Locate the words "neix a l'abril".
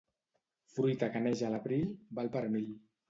1.27-1.85